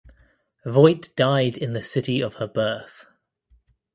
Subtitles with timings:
[0.65, 3.05] Voigt died in the city of her birth.